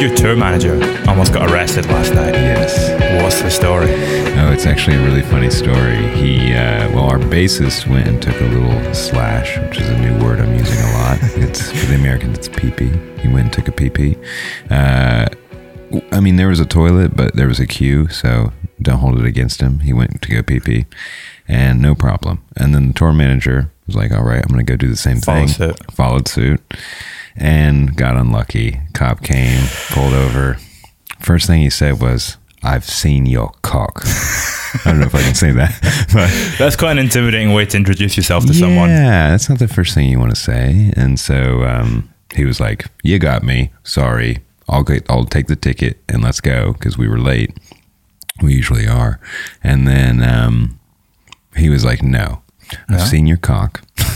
[0.00, 0.74] Your tour manager
[1.06, 2.32] almost got arrested last night.
[2.32, 2.90] Yes.
[3.22, 3.92] What's the story?
[4.38, 5.96] Oh, it's actually a really funny story.
[6.16, 10.24] He, uh, well, our bassist went and took a little slash, which is a new
[10.24, 11.18] word I'm using a lot.
[11.50, 12.90] It's for the Americans, it's pee pee.
[13.20, 14.16] He went and took a pee pee.
[14.70, 15.28] Uh,
[16.12, 19.26] I mean, there was a toilet, but there was a queue, so don't hold it
[19.26, 19.80] against him.
[19.80, 20.86] He went to go pee pee,
[21.46, 22.42] and no problem.
[22.56, 24.96] And then the tour manager was like, "All right, I'm going to go do the
[24.96, 25.92] same Followed thing." suit.
[25.92, 26.60] Followed suit,
[27.40, 28.80] and got unlucky.
[28.94, 30.58] Cop came, pulled over.
[31.18, 34.02] First thing he said was, "I've seen your cock."
[34.84, 35.72] I don't know if I can say that,
[36.12, 38.88] but That's quite an intimidating way to introduce yourself to someone.
[38.90, 40.92] yeah, that's not the first thing you want to say.
[40.96, 43.72] And so um, he was like, "You got me.
[43.82, 44.38] Sorry.
[44.68, 45.10] I'll get.
[45.10, 47.58] I'll take the ticket and let's go because we were late.
[48.42, 49.18] We usually are."
[49.64, 50.78] And then um,
[51.56, 52.42] he was like, "No,
[52.88, 53.82] I've seen your cock."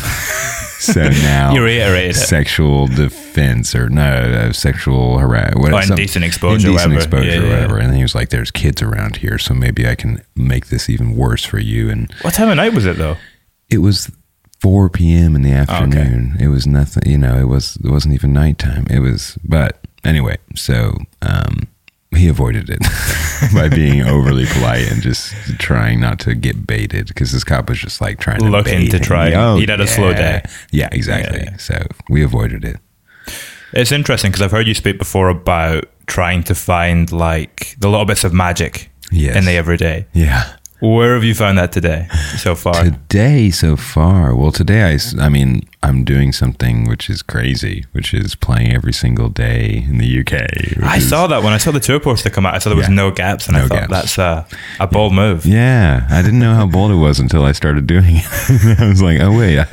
[0.84, 2.18] so now You reiterated it.
[2.18, 7.18] sexual defense or no uh, sexual harassment, Oh, indecent exposure, indecent whatever.
[7.20, 7.78] exposure, Yeah, whatever.
[7.78, 10.88] And then he was like, "There's kids around here, so maybe I can make this
[10.90, 13.16] even worse for you." And What time of night was it though?
[13.70, 14.10] it was
[14.60, 15.34] 4 p.m.
[15.34, 16.36] in the afternoon.
[16.40, 18.86] It was nothing, you know, it was, it wasn't even nighttime.
[18.88, 21.66] It was, but anyway, so, um,
[22.14, 22.80] he avoided it
[23.54, 27.78] by being overly polite and just trying not to get baited because this cop was
[27.78, 29.02] just like trying to Looking bait to him.
[29.02, 30.42] try- Oh, he'd had a slow day.
[30.70, 31.40] Yeah, exactly.
[31.40, 31.56] Yeah, yeah.
[31.58, 32.78] So we avoided it.
[33.72, 38.06] It's interesting because I've heard you speak before about trying to find like the little
[38.06, 39.36] bits of magic Yes.
[39.36, 40.06] in the everyday.
[40.12, 40.56] Yeah.
[40.80, 42.74] Where have you found that today so far?
[42.84, 48.14] Today, so far, well, today I, I mean, I'm doing something which is crazy, which
[48.14, 50.82] is playing every single day in the UK.
[50.82, 52.54] I is- saw that when I saw the tour poster come out.
[52.54, 52.94] I saw there was Yeah.
[52.94, 53.92] no gaps, and I No thought gaps.
[54.16, 54.46] that's a,
[54.80, 55.44] a bold move.
[55.44, 58.26] Yeah, I didn't know how bold it was until I started doing it.
[58.80, 59.66] I was like, oh wait, I,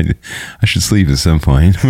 [0.61, 1.77] I should sleep at some point.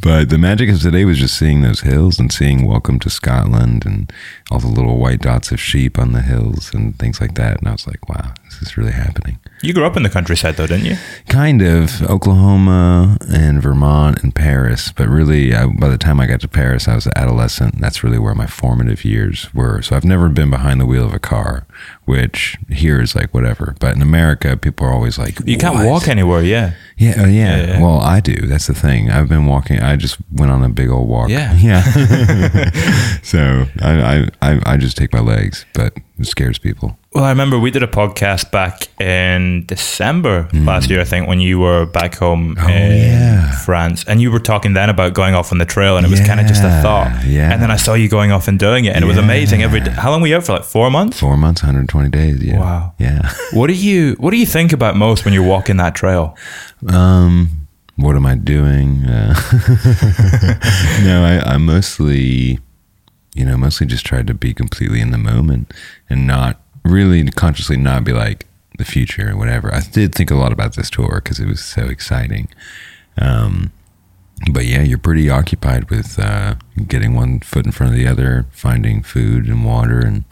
[0.00, 3.84] but the magic of today was just seeing those hills and seeing Welcome to Scotland
[3.84, 4.12] and
[4.50, 7.58] all the little white dots of sheep on the hills and things like that.
[7.58, 9.38] And I was like, wow, this is really happening.
[9.62, 10.96] You grew up in the countryside, though, didn't you?
[11.28, 16.40] Kind of Oklahoma and Vermont and Paris, but really, I, by the time I got
[16.40, 17.80] to Paris, I was an adolescent.
[17.80, 19.80] That's really where my formative years were.
[19.82, 21.66] So I've never been behind the wheel of a car,
[22.04, 23.74] which here is like whatever.
[23.80, 26.74] But in America, people are always like, You can't "What?" walk anywhere, yeah.
[26.96, 27.56] Yeah, oh, yeah.
[27.56, 27.82] Yeah, yeah.
[27.82, 28.46] Well, I do.
[28.46, 29.10] That's the thing.
[29.10, 29.80] I've been walking.
[29.80, 31.30] I just went on a big old walk.
[31.30, 31.52] Yeah.
[31.56, 31.82] yeah.
[33.22, 36.96] so I, I, I, just take my legs, but it scares people.
[37.12, 41.40] Well, I remember we did a podcast back in December last year, I think, when
[41.40, 42.64] you were back home Mm.
[42.64, 43.50] Oh, in yeah.
[43.64, 44.04] France.
[44.08, 46.40] And you were talking then about going off on the trail, and it was kind
[46.40, 47.24] of just a thought.
[47.26, 47.52] yeah.
[47.52, 49.62] And then I saw you going off and doing it, and it was amazing.
[49.62, 49.90] Every day.
[49.90, 50.52] How long were you out for?
[50.52, 51.18] Like four months?
[51.20, 52.42] Four months, 120 days.
[52.42, 52.58] Yeah.
[52.58, 52.94] Wow.
[52.98, 53.32] Yeah.
[53.52, 56.36] What do you What do you think about most when you're walking that trail?
[56.88, 59.04] Um, what am I doing?
[59.04, 59.34] Uh,
[61.04, 62.58] no, I, I mostly,
[63.34, 65.72] you know, mostly just tried to be completely in the moment
[66.08, 68.46] and not really consciously not be like
[68.78, 69.72] the future or whatever.
[69.72, 72.48] I did think a lot about this tour because it was so exciting.
[73.18, 73.70] Um,
[74.50, 76.56] but yeah, you're pretty occupied with uh,
[76.88, 80.24] getting one foot in front of the other, finding food and water, and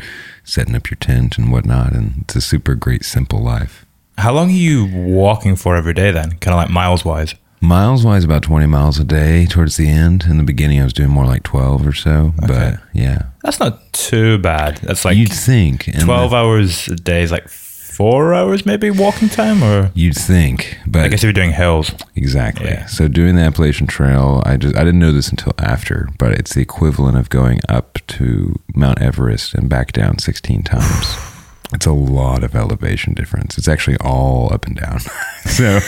[0.51, 1.93] setting up your tent and whatnot.
[1.93, 3.87] And it's a super great, simple life.
[4.19, 6.33] How long are you walking for every day then?
[6.39, 7.35] Kind of like miles wise?
[7.63, 10.25] Miles wise, about 20 miles a day towards the end.
[10.29, 12.33] In the beginning, I was doing more like 12 or so.
[12.47, 14.79] But yeah, That's not too bad.
[14.79, 15.85] That's like you'd think.
[16.01, 17.49] 12 the- hours a day is like
[17.91, 20.79] four hours maybe walking time or You'd think.
[20.87, 21.93] But I guess if you're doing hills.
[22.17, 22.67] Exactly.
[22.67, 22.87] Yeah.
[22.87, 26.55] So doing the Appalachian Trail, I just I didn't know this until after, but it's
[26.55, 31.17] the equivalent of going up to Mount Everest and back down 16 times.
[31.73, 33.57] It's a lot of elevation difference.
[33.57, 34.99] It's actually all up and down.
[35.45, 35.79] so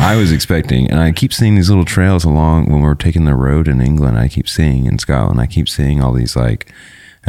[0.00, 3.36] I was expecting, and I keep seeing these little trails along when we're taking the
[3.36, 4.18] road in England.
[4.18, 6.72] I keep seeing in Scotland, I keep seeing all these like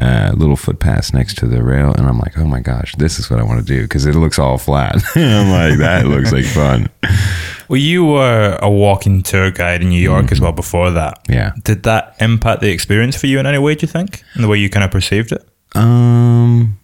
[0.01, 3.30] uh, little footpaths next to the rail, and I'm like, oh my gosh, this is
[3.30, 4.95] what I want to do because it looks all flat.
[5.15, 6.89] I'm like, that looks like fun.
[7.68, 11.19] Well, you were a walking tour guide in New York as well before that.
[11.27, 11.53] Yeah.
[11.63, 14.24] Did that impact the experience for you in any way, do you think?
[14.36, 15.44] In the way you kind of perceived it?
[15.74, 16.77] Um,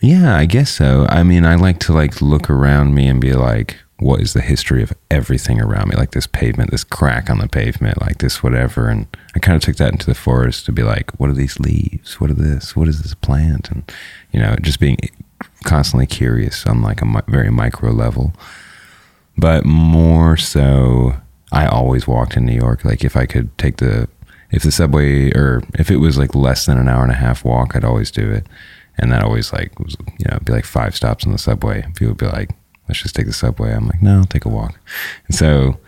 [0.00, 1.06] yeah, I guess so.
[1.08, 4.40] I mean, I like to like look around me and be like, what is the
[4.40, 5.96] history of everything around me?
[5.96, 8.88] Like this pavement, this crack on the pavement, like this whatever.
[8.88, 11.60] And I kind of took that into the forest to be like, what are these
[11.60, 12.18] leaves?
[12.18, 12.74] What are this?
[12.74, 13.70] What is this plant?
[13.70, 13.90] And
[14.32, 14.98] you know, just being
[15.64, 18.32] constantly curious on like a mi- very micro level.
[19.36, 21.16] But more so,
[21.52, 22.84] I always walked in New York.
[22.84, 24.08] Like if I could take the
[24.50, 27.44] if the subway or if it was like less than an hour and a half
[27.44, 28.46] walk, I'd always do it.
[28.98, 31.82] And that always like was you know, be like five stops on the subway.
[31.94, 32.50] People would be like,
[32.90, 33.72] let's just take the subway.
[33.72, 34.78] I'm like, no, I'll take a walk.
[35.28, 35.78] And so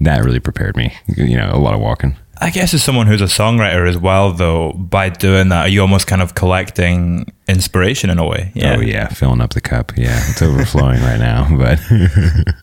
[0.00, 0.92] that really prepared me.
[1.16, 2.16] You know, a lot of walking.
[2.40, 5.80] I guess as someone who's a songwriter as well, though, by doing that, are you
[5.80, 8.50] almost kind of collecting inspiration in a way?
[8.64, 9.92] Oh yeah, filling up the cup.
[9.96, 11.46] Yeah, it's overflowing right now.
[11.56, 11.78] But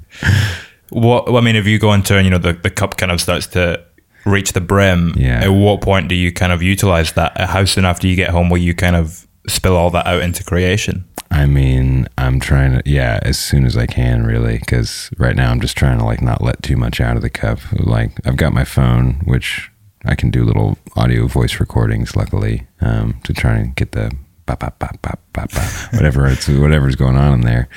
[0.89, 3.11] What I mean, if you go on tour and you know the, the cup kind
[3.11, 3.83] of starts to
[4.25, 5.43] reach the brim, Yeah.
[5.43, 7.39] at what point do you kind of utilize that?
[7.39, 10.43] How soon after you get home will you kind of spill all that out into
[10.43, 11.05] creation?
[11.31, 15.51] I mean, I'm trying to, yeah, as soon as I can, really, because right now
[15.51, 17.59] I'm just trying to like not let too much out of the cup.
[17.73, 19.69] Like, I've got my phone, which
[20.05, 24.11] I can do little audio voice recordings, luckily, um, to try and get the
[24.45, 25.61] ba ba ba ba ba ba
[25.93, 27.69] whatever it's whatever's going on in there.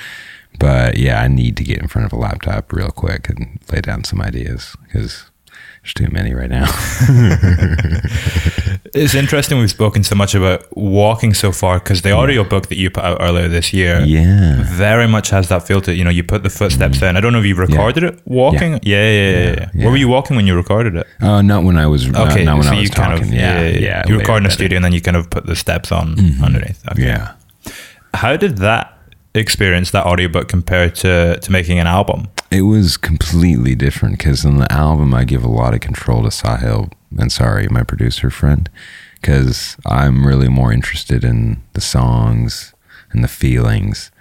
[0.59, 3.81] But yeah, I need to get in front of a laptop real quick and lay
[3.81, 5.29] down some ideas because
[5.83, 6.65] there's too many right now.
[8.95, 12.91] It's interesting we've spoken so much about walking so far because the audiobook that you
[12.91, 14.61] put out earlier this year yeah.
[14.65, 15.97] very much has that feel to it.
[15.97, 17.09] You know, you put the footsteps mm.
[17.09, 17.17] in.
[17.17, 18.73] I don't know if you recorded it walking.
[18.73, 19.31] Yeah, yeah, yeah.
[19.31, 19.69] yeah, yeah.
[19.73, 19.83] yeah.
[19.83, 21.07] Where were you walking when you recorded it?
[21.19, 23.33] Uh, not when I was, not, Okay, not when so I you was kind of
[23.33, 24.03] yeah, yeah.
[24.07, 26.43] You record in a studio and then you kind of put the steps on mm-hmm.
[26.43, 26.87] underneath.
[26.91, 27.05] Okay.
[27.05, 27.33] Yeah.
[28.13, 28.95] How did that
[29.33, 32.27] experience, that audiobook, compare to to making an album?
[32.53, 36.29] It was completely different because in the album, I give a lot of control to
[36.29, 38.69] Sahil and sorry, my producer friend,
[39.15, 42.75] because I'm really more interested in the songs
[43.11, 44.11] and the feelings.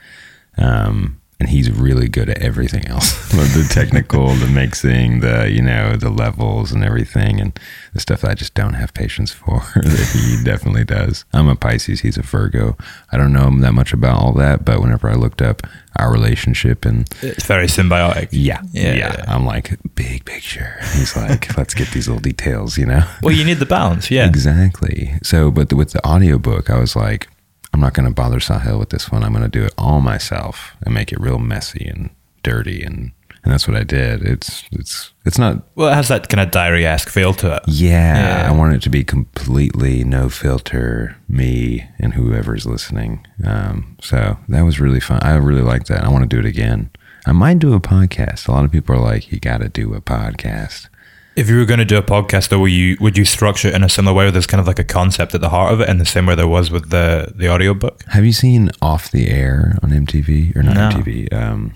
[0.56, 5.96] Um, and he's really good at everything else the technical, the mixing, the, you know,
[5.96, 7.40] the levels and everything.
[7.40, 7.58] And
[7.92, 11.24] the stuff that I just don't have patience for that he definitely does.
[11.32, 12.76] I'm a Pisces, he's a Virgo.
[13.10, 15.66] I don't know that much about all that, but whenever I looked up
[15.98, 18.28] our relationship and It's very symbiotic.
[18.30, 19.24] yeah, Yeah, yeah, yeah.
[19.26, 20.76] I'm like big picture.
[20.94, 23.02] He's like, let's get these little details, you know.
[23.20, 24.12] Well, you need the balance.
[24.12, 24.28] Yeah.
[24.28, 25.14] Exactly.
[25.24, 27.26] So, but the, with the audiobook, I was like,
[27.72, 29.24] I'm not going to bother Sahil with this one.
[29.24, 32.10] I'm going to do it all myself and make it real messy and
[32.42, 33.12] dirty, and
[33.44, 34.22] and that's what I did.
[34.22, 35.62] It's it's it's not.
[35.74, 37.62] Well, it has that kind of diary esque feel to it.
[37.66, 38.50] Yeah, Yeah.
[38.50, 43.26] I want it to be completely no filter, me and whoever's listening.
[43.44, 45.20] Um, so that was really fun.
[45.22, 46.04] I really like that.
[46.04, 46.90] I want to do it again.
[47.26, 48.48] I might do a podcast.
[48.48, 50.88] A lot of people are like, you got to do a podcast.
[51.34, 53.74] If you were going to do a podcast, though, would you would you structure it
[53.74, 54.24] in a similar way?
[54.24, 56.26] Where there's kind of like a concept at the heart of it, in the same
[56.26, 58.02] way there was with the the audiobook?
[58.08, 60.90] Have you seen Off the Air on MTV or not No.
[60.98, 61.32] MTV?
[61.32, 61.74] Um,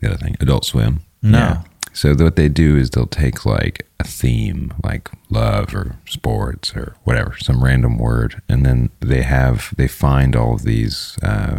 [0.00, 1.00] the other thing, Adult Swim.
[1.22, 1.62] No.
[1.92, 6.94] So what they do is they'll take like a theme, like love or sports or
[7.04, 11.58] whatever, some random word, and then they have they find all of these uh,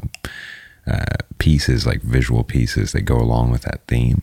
[0.87, 1.05] uh,
[1.39, 4.21] pieces, like visual pieces, that go along with that theme.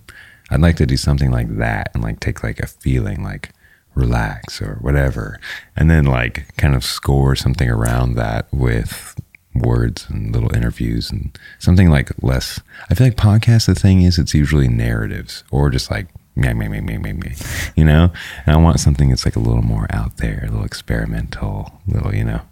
[0.51, 3.51] I'd like to do something like that and like take like a feeling like
[3.95, 5.41] relax or whatever,
[5.77, 9.19] and then like kind of score something around that with
[9.55, 12.61] words and little interviews and something like less.
[12.91, 13.67] I feel like podcasts.
[13.67, 17.35] The thing is, it's usually narratives or just like me, me, me, me, me, me,
[17.75, 18.13] you know.
[18.45, 21.95] And I want something that's like a little more out there, a little experimental, a
[21.95, 22.43] little, you know.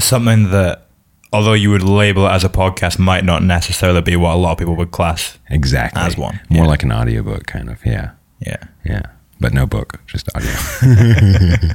[0.00, 0.83] Something that,
[1.34, 4.52] although you would label it as a podcast, might not necessarily be what a lot
[4.52, 5.38] of people would class.
[5.50, 6.70] Exactly As one, more yeah.
[6.70, 7.84] like an audiobook kind of.
[7.84, 8.62] Yeah, Yeah.
[8.84, 9.02] Yeah,
[9.40, 10.52] but no book, just audio.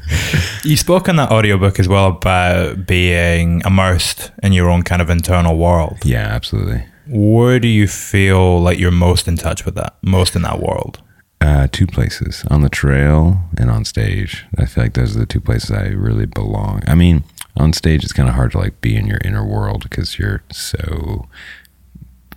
[0.64, 5.10] You spoke in that audiobook as well about being immersed in your own kind of
[5.10, 5.98] internal world.
[6.04, 6.86] yeah, absolutely.
[7.08, 11.02] Where do you feel like you're most in touch with that, most in that world?
[11.42, 14.46] Uh, two places on the trail and on stage.
[14.58, 16.84] I feel like those are the two places I really belong.
[16.86, 17.24] I mean,
[17.60, 20.44] on stage it's kind of hard to like be in your inner world because you're
[20.52, 21.28] so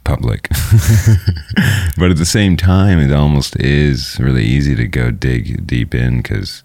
[0.05, 0.49] public.
[1.97, 6.23] but at the same time, it almost is really easy to go dig deep in
[6.23, 6.62] because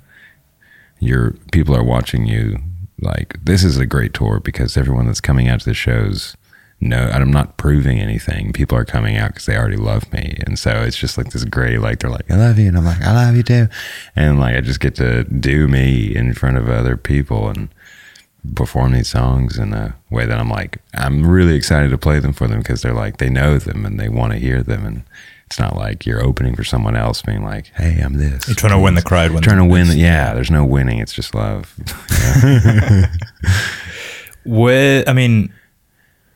[1.00, 2.60] your people are watching you.
[3.00, 6.36] Like this is a great tour because everyone that's coming out to the shows
[6.80, 8.54] know I'm not proving anything.
[8.54, 11.44] People are coming out because they already love me, and so it's just like this
[11.44, 11.80] great.
[11.80, 13.68] Like they're like, "I love you," and I'm like, "I love you too,"
[14.16, 17.70] and like I just get to do me in front of other people and
[18.56, 22.34] perform these songs in a way that I'm like, I'm really excited to play them
[22.34, 25.04] for them because they're like they know them and they want to hear them and.
[25.50, 28.74] It's not like you're opening for someone else, being like, "Hey, I'm this." You're trying
[28.74, 29.32] to win the crowd.
[29.32, 29.88] When trying to win.
[29.88, 31.00] The, yeah, there's no winning.
[31.00, 31.74] It's just love.
[34.46, 35.54] Where, I mean,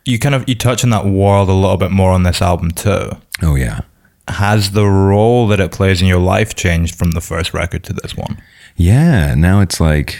[0.05, 2.71] you kind of you touch on that world a little bit more on this album
[2.71, 3.11] too.
[3.41, 3.81] oh yeah,
[4.29, 7.93] Has the role that it plays in your life changed from the first record to
[7.93, 8.41] this one?
[8.77, 9.35] yeah.
[9.35, 10.17] Now it's like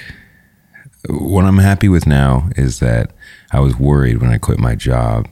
[1.10, 3.12] what I'm happy with now is that
[3.52, 5.28] I was worried when I quit my job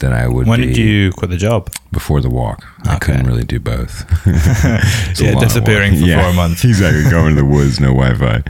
[0.00, 0.46] that I would.
[0.46, 1.70] When did you quit the job?
[1.92, 4.04] Before the walk, I couldn't really do both.
[5.18, 6.64] Yeah, disappearing for four months.
[6.64, 7.10] exactly.
[7.10, 8.42] Going to the woods, no Wi-Fi.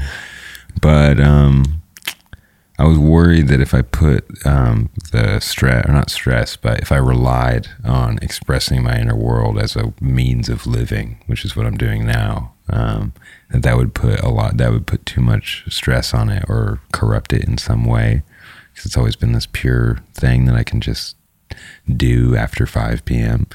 [0.80, 1.80] But um,
[2.78, 6.92] I was worried that if I put um, the stress, or not stress, but if
[6.92, 11.64] I relied on expressing my inner world as a means of living, which is what
[11.64, 13.14] I'm doing now, um,
[13.50, 16.80] that that would put a lot, that would put too much stress on it or
[16.92, 18.22] corrupt it in some way.
[18.72, 21.16] Because it's always been this pure thing that I can just
[21.90, 23.46] do after 5 p.m.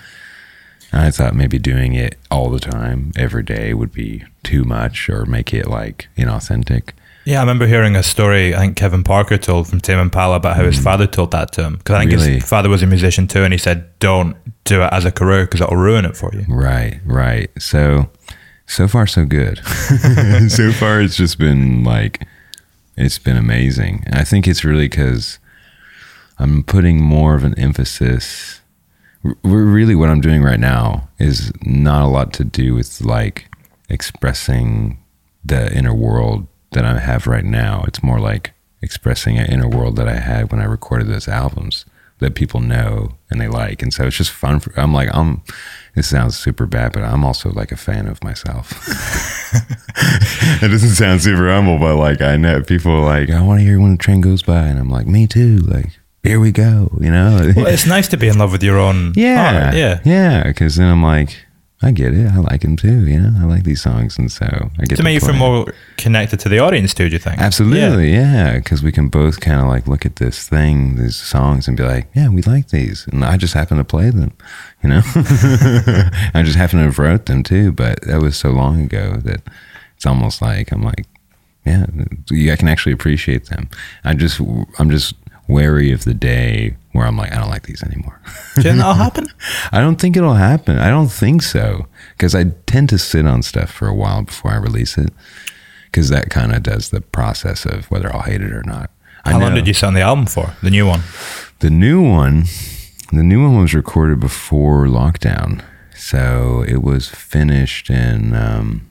[0.91, 5.09] And I thought maybe doing it all the time, every day, would be too much
[5.09, 6.89] or make it like inauthentic.
[7.25, 8.55] Yeah, I remember hearing a story.
[8.55, 10.83] I think Kevin Parker told from Tame Impala about how his hmm.
[10.83, 12.11] father told that to him because I think.
[12.13, 12.33] Really?
[12.35, 15.45] his father was a musician too, and he said, "Don't do it as a career
[15.45, 17.49] because it'll ruin it for you." Right, right.
[17.61, 18.09] So,
[18.65, 19.59] so far, so good.
[20.47, 22.25] so far, it's just been like,
[22.97, 24.03] it's been amazing.
[24.07, 25.37] And I think it's really because
[26.39, 28.61] I'm putting more of an emphasis.
[29.23, 33.47] r- Really, what I'm doing right now is not a lot to do with like
[33.89, 34.97] expressing
[35.45, 37.83] the inner world that I have right now.
[37.87, 41.85] It's more like expressing an inner world that I had when I recorded those albums
[42.19, 43.81] that people know and they like.
[43.81, 44.59] And so it's just fun.
[44.59, 45.41] For, I'm like, I'm,
[45.95, 48.71] this sounds super bad, but I'm also like a fan of myself.
[50.63, 53.65] it doesn't sound super humble, but like I know people are like, I want to
[53.65, 54.67] hear when the train goes by.
[54.67, 55.57] And I'm like, me too.
[55.57, 55.89] Like,
[56.23, 57.51] here we go, you know?
[57.55, 59.65] Well, it's nice to be in love with your own Yeah.
[59.67, 59.75] art.
[59.75, 59.99] Yeah.
[60.05, 60.43] Yeah.
[60.43, 61.45] Because then I'm like,
[61.83, 62.31] I get it.
[62.31, 63.07] I like them too.
[63.07, 64.17] You know, I like these songs.
[64.17, 67.13] And so I get To make you feel more connected to the audience too, do
[67.13, 67.39] you think?
[67.39, 68.13] Absolutely.
[68.13, 68.57] Yeah.
[68.59, 71.83] Because we can both kind of like look at this thing, these songs, and be
[71.83, 73.07] like, yeah, we like these.
[73.07, 74.31] And I just happen to play them,
[74.83, 75.01] you know?
[76.35, 77.71] I just happen to have wrote them too.
[77.71, 79.41] But that was so long ago that
[79.95, 81.07] it's almost like, I'm like,
[81.65, 81.85] yeah,
[82.51, 83.69] I can actually appreciate them.
[84.03, 84.39] I just,
[84.77, 85.15] I'm just
[85.47, 88.19] wary of the day where I'm like, I don't like these anymore.
[88.55, 89.27] Think that'll happen?
[89.71, 90.77] I don't think it'll happen.
[90.77, 91.87] I don't think so.
[92.17, 95.13] Because I tend to sit on stuff for a while before I release it.
[95.85, 98.91] Because that kind of does the process of whether I'll hate it or not.
[99.25, 100.55] I How long did you sit on the album for?
[100.63, 101.01] The new one.
[101.59, 102.45] The new one,
[103.11, 105.63] the new one was recorded before lockdown.
[105.95, 108.89] So it was finished in, um,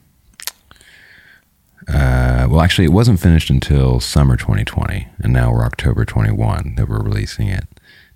[1.92, 5.08] uh, well, actually, it wasn't finished until summer 2020.
[5.22, 7.66] And now we're October 21 that we're releasing it.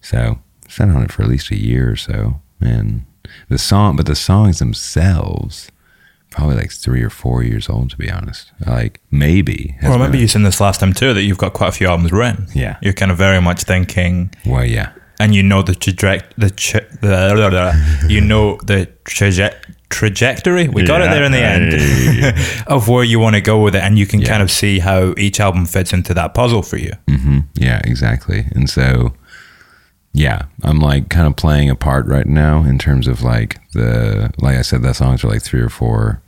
[0.00, 0.38] So
[0.68, 2.40] sat on it for at least a year or so.
[2.60, 3.04] And
[3.48, 5.70] the song, but the songs themselves,
[6.30, 8.52] probably like three or four years old, to be honest.
[8.66, 9.76] Like maybe.
[9.82, 11.72] Well, I remember been- you saying this last time too that you've got quite a
[11.72, 12.46] few albums written.
[12.54, 12.76] Yeah.
[12.82, 14.92] You're kind of very much thinking, Well, yeah.
[15.20, 19.54] and you know the traje- the, tra- the you know the traje-
[19.94, 20.68] trajectory.
[20.68, 23.82] We got it there in the end of where you want to go with it,
[23.82, 24.28] and you can Yeah.
[24.28, 26.92] kind of see how each album fits into that puzzle for you.
[27.08, 28.46] hmm Yeah, exactly.
[28.54, 29.14] And so,
[30.12, 34.30] yeah, I'm like kind of playing a part right now in terms of like the,
[34.38, 36.20] like I said, the songs are like three or four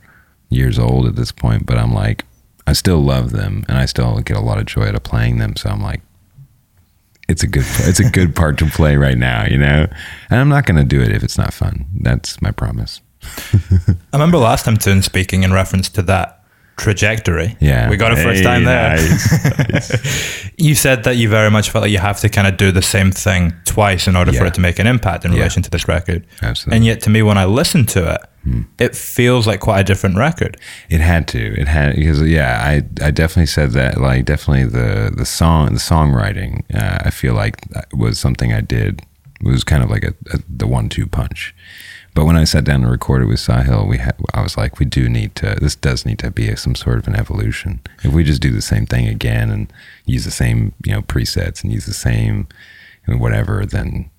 [0.49, 2.23] years old at this point, but I'm like,
[2.65, 5.37] I still love them and I still get a lot of joy out of playing
[5.37, 5.55] them.
[5.55, 6.01] So I'm like,
[7.29, 9.87] it's a good, it's a good part to play right now, you know?
[10.29, 11.85] And I'm not going to do it if it's not fun.
[11.99, 13.01] That's my promise.
[14.13, 16.33] I remember last time too, in speaking in reference to that
[16.77, 17.57] trajectory.
[17.59, 17.89] Yeah.
[17.89, 18.95] we got it first Hey, time there.
[18.97, 20.49] nice.
[20.57, 22.83] you said that you very much felt like you have to kind of do the
[22.83, 25.39] same thing twice in order for it to make an impact in Yeah.
[25.39, 26.25] relation to this record.
[26.41, 26.69] Absolutely.
[26.69, 26.73] Hmm.
[26.75, 28.21] And yet, to me, when I listen to it,
[28.79, 30.57] it feels like quite a different record.
[30.89, 31.39] It had to.
[31.59, 33.99] It had because yeah, I I definitely said that.
[33.99, 36.63] Like definitely the the song the songwriting.
[36.73, 37.57] Uh, I feel like
[37.91, 39.01] was something I did.
[39.41, 41.53] It was kind of like a, a the one two punch.
[42.17, 44.79] But when I sat down to record it with Sahil, we had I was like,
[44.79, 45.55] we do need to.
[45.61, 47.79] This does need to be some sort of an evolution.
[48.03, 49.71] If we just do the same thing again and
[50.07, 52.47] use the same you know presets and use the same
[53.05, 54.09] whatever, then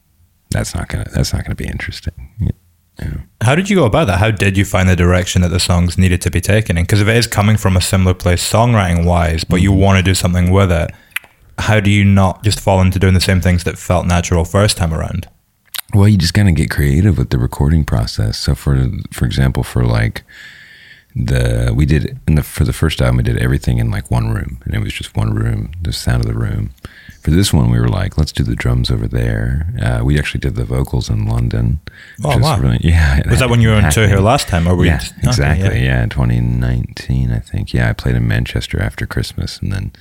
[0.50, 2.14] that's not gonna that's not gonna be interesting.
[3.00, 3.16] Yeah.
[3.40, 4.20] How did you go about that?
[4.20, 6.84] How did you find the direction that the songs needed to be taken in?
[6.84, 9.80] Because if it is coming from a similar place songwriting wise, but you mm-hmm.
[9.80, 10.92] want to do something with it,
[11.58, 14.76] how do you not just fall into doing the same things that felt natural first
[14.76, 15.26] time around?
[15.94, 18.38] Well, you just kind of get creative with the recording process.
[18.38, 20.22] So for for example, for like
[21.16, 24.28] the we did in the for the first album we did everything in like one
[24.28, 26.70] room and it was just one room, the sound of the room.
[27.22, 29.74] For this one, we were like, let's do the drums over there.
[29.82, 31.80] Uh, we actually did the vocals in London.
[32.24, 32.58] Oh, wow.
[32.60, 33.28] really- yeah.
[33.28, 35.14] Was that when you were on tour here last time, or were you yeah, just-
[35.18, 35.84] okay, exactly.
[35.84, 36.02] yeah.
[36.02, 36.06] yeah.
[36.06, 37.74] 2019, I think.
[37.74, 39.92] Yeah, I played in Manchester after Christmas, and then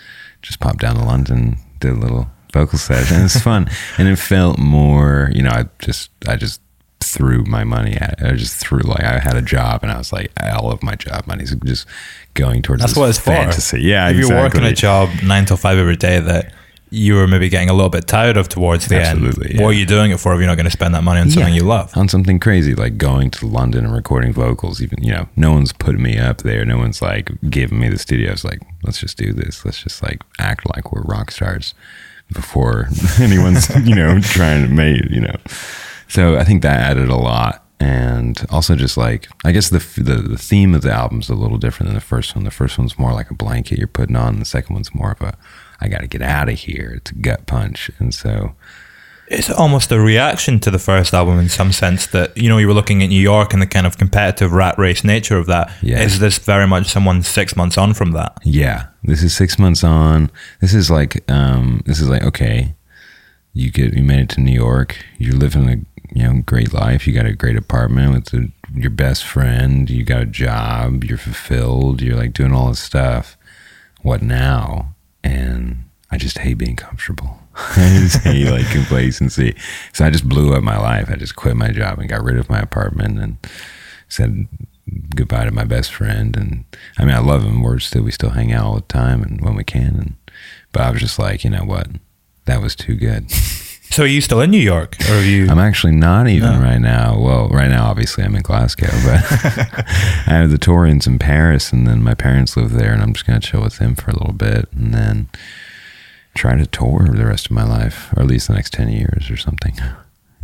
[0.44, 3.70] just popped down to London, did a little vocal set, and it's fun.
[3.98, 6.62] and it felt more, you know, I just, I just
[7.00, 8.26] threw my money at it.
[8.26, 10.96] I just threw like I had a job, and I was like, all of my
[10.96, 11.88] job money's just
[12.34, 13.32] going towards That's this what it's for.
[13.32, 13.82] fantasy.
[13.82, 16.54] Yeah, if you're working a job nine till five every day that
[16.90, 19.62] you were maybe getting a little bit tired of towards the Absolutely, end, yeah.
[19.64, 21.30] what are you doing it for if you're not going to spend that money on
[21.30, 21.92] something Yeah, you love?
[21.98, 24.82] on something crazy like going to London and recording vocals.
[24.82, 26.64] Even you know, no one's putting me up there.
[26.64, 28.32] No one's like giving me the studio.
[28.32, 29.66] It's like let's just do this.
[29.66, 31.74] Let's just like act like we're rock stars
[32.34, 32.88] before
[33.20, 35.36] anyone's you know trying to make you know.
[36.08, 37.64] So I think that added a lot.
[37.80, 41.60] And also, just like I guess the, the the theme of the album's a little
[41.60, 42.44] different than the first one.
[42.44, 44.40] The first one's more like a blanket you're putting on.
[44.40, 45.38] The second one's more of a
[45.80, 46.94] I got to get out of here.
[46.98, 47.92] It's a gut punch.
[48.00, 48.56] And so
[49.30, 52.68] It's almost a reaction to the first album in some sense that, you know, you
[52.68, 55.70] were looking at New York and the kind of competitive rat race nature of that.
[55.82, 56.02] Yeah.
[56.02, 58.38] Is this very much someone six months on from that?
[58.46, 60.32] Yeah, this is six months on.
[60.62, 62.76] This is like, um, this is like, okay,
[63.54, 64.98] you get, you made it to New York.
[65.18, 65.76] You're living a,
[66.18, 67.06] you know, great life.
[67.06, 69.90] You got a great apartment with the, your best friend.
[69.90, 71.04] You got a job.
[71.04, 72.02] You're fulfilled.
[72.02, 73.36] You're like doing all this stuff.
[74.04, 74.96] What now?
[75.22, 77.40] And I just hate being comfortable.
[77.76, 79.56] I just hate like complacency.
[79.94, 81.10] So I just blew up my life.
[81.10, 83.38] I just quit my job and got rid of my apartment and
[84.08, 84.48] said
[85.16, 86.38] goodbye to my best friend.
[86.38, 86.66] And
[86.98, 87.62] I mean, I love him.
[87.62, 89.96] We're still, we still hang out all the time and when we can.
[89.96, 90.16] And,
[90.72, 91.88] but I was just like, you know what?
[92.46, 93.32] That was too good.
[93.90, 94.96] So are you still in New York?
[95.02, 95.48] Or have you.
[95.50, 97.20] I'm actually not even right now.
[97.20, 99.24] Well, right now, obviously, I'm in Glasgow, but
[100.28, 103.26] I have the Torians in Paris, and then my parents live there, and I'm just
[103.26, 105.30] going to chill with them for a little bit, and then
[106.38, 109.30] try to tour the rest of my life, or at least the next 10 years
[109.30, 109.76] or something.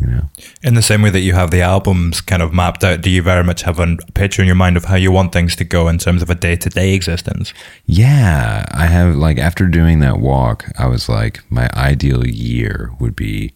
[0.00, 0.28] You know?
[0.62, 3.22] in the same way that you have the albums kind of mapped out, do you
[3.22, 5.86] very much have a picture in your mind of how you want things to go
[5.86, 7.54] in terms of a day to day existence?
[7.86, 13.14] Yeah, I have like after doing that walk, I was like, my ideal year would
[13.14, 13.54] be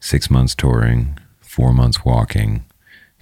[0.00, 2.64] six months touring, four months walking,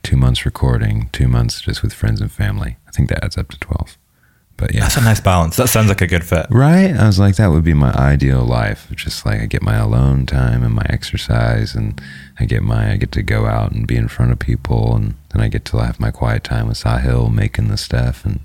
[0.03, 2.79] two months recording, two months just with friends and family.
[2.89, 3.99] I think that adds up to twelve.
[4.59, 5.57] But yeah, That's a nice balance.
[5.57, 6.47] That sounds like a good fit.
[6.51, 6.92] right.
[6.94, 8.88] I was like, that would be my ideal life.
[8.94, 11.99] Just like I get my alone time and my exercise, and
[12.40, 15.14] I get my I get to go out and be in front of people, and
[15.31, 18.40] then I get to have my quiet time with Sahil making the stuff, and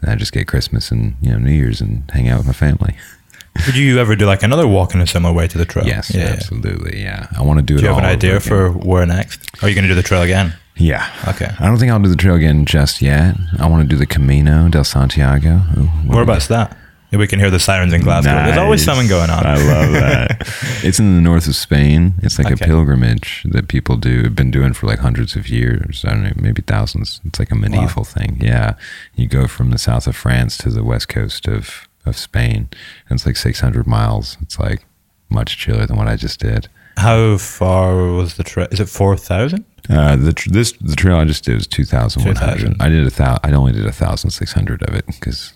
[0.00, 2.52] then I just get Christmas and you know New Year's and hang out with my
[2.54, 2.96] family.
[3.66, 5.84] Would you ever do like another walk in a similar way to the trail?
[5.86, 6.28] Yes, Yeah.
[6.28, 7.02] absolutely.
[7.02, 7.78] Yeah, I want to do it.
[7.78, 8.48] Do you have an idea again.
[8.48, 9.40] for where next?
[9.62, 10.54] Are you going to do the trail again?
[10.80, 11.06] Yeah.
[11.28, 11.50] Okay.
[11.58, 13.36] I don't think I'll do the trail again just yet.
[13.58, 15.60] I want to do the Camino del Santiago.
[15.76, 16.76] Ooh, what Whereabouts that?
[17.12, 18.30] We can hear the sirens in Glasgow.
[18.44, 18.84] There's always Nice.
[18.96, 19.44] something going on.
[19.44, 20.48] I love that.
[20.84, 22.14] it's in the north of Spain.
[22.22, 22.64] It's like Okay.
[22.64, 24.22] a pilgrimage that people do.
[24.22, 26.04] Have been doing for like hundreds of years.
[26.06, 27.20] I don't know, maybe thousands.
[27.24, 28.38] It's like a medieval thing.
[28.40, 28.74] Yeah,
[29.16, 32.68] you go from the south of France to the west coast of of Spain,
[33.08, 34.38] and it's like 600 miles.
[34.40, 34.84] It's like
[35.28, 36.68] much chiller than what I just did.
[37.00, 38.68] How far was the trail?
[38.70, 39.64] Is it 4,000?
[39.88, 42.34] Uh, the tr- this the trail I just did was 2,100.
[42.38, 42.76] 2,000.
[42.80, 43.38] I did a thou.
[43.42, 45.54] I only did a thousand six hundred of it because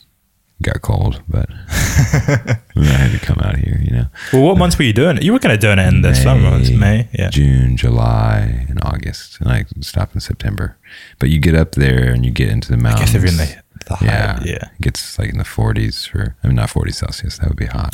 [0.58, 3.78] it got cold, but I had to come out here.
[3.84, 4.06] You know.
[4.32, 5.22] Well, what months were you doing it?
[5.22, 7.08] You were kind of doing it in the summer months, May.
[7.12, 7.28] Yeah.
[7.30, 10.76] June, July, and August, and I stopped in September.
[11.20, 13.12] But you get up there and you get into the I mountains.
[13.12, 14.54] guess if you're in the, the high, yeah, yeah.
[14.54, 17.66] it gets like in the 40s for I mean not 40 Celsius, that would be
[17.66, 17.90] hot,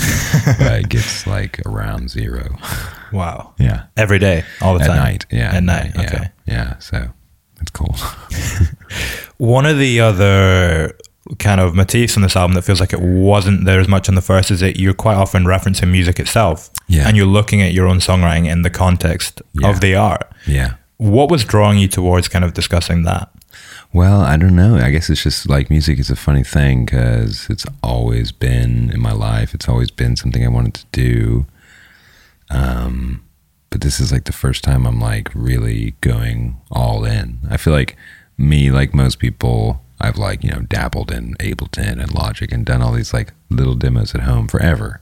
[0.58, 2.56] but it gets like around zero.
[3.12, 3.54] Wow.
[3.58, 4.96] Yeah, Every day, all the at time.
[4.98, 5.26] At night.
[5.30, 5.92] Yeah, At night.
[5.94, 6.28] Yeah, Okay.
[6.46, 6.78] yeah.
[6.78, 7.08] So
[7.60, 7.98] it's cold.
[9.38, 10.96] One of the other
[11.38, 14.14] kind of motifs on this album that feels like it wasn't there as much on
[14.14, 16.70] the first is that you're quite often referencing music itself.
[16.88, 17.06] Yeah.
[17.06, 19.70] And you're looking at your own songwriting in the context Yeah.
[19.70, 20.30] of the art.
[20.46, 20.74] Yeah.
[20.96, 23.30] What was drawing you towards kind of discussing that?
[23.92, 24.76] Well, I don't know.
[24.76, 29.00] I guess it's just like music is a funny thing because it's always been in
[29.00, 29.52] my life.
[29.52, 31.46] It's always been something I wanted to do.
[32.50, 33.24] Um,
[33.70, 37.40] but this is like the first time I'm like really going all in.
[37.50, 37.96] I feel like
[38.38, 42.82] me, like most people, I've like, you know, dabbled in Ableton and Logic and done
[42.82, 45.00] all these like little demos at home forever.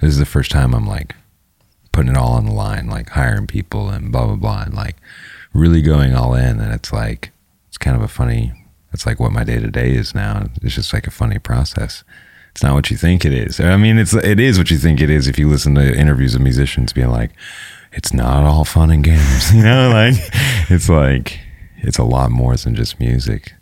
[0.00, 1.14] This is the first time I'm like
[1.92, 4.96] putting it all on the line, like hiring people and blah, blah, blah, and like
[5.52, 6.58] really going all in.
[6.58, 7.32] And it's like,
[7.80, 8.52] kind of a funny,
[8.92, 10.46] it's like what my day to day is now.
[10.62, 12.04] It's just like a funny process.
[12.52, 13.60] It's not what you think it is.
[13.60, 16.34] I mean, it's it is what you think it is if you listen to interviews
[16.34, 17.30] of musicians being like,
[17.92, 20.14] it's not all fun and games, you know, like
[20.70, 21.40] it's like
[21.82, 23.52] it's a lot more than just music.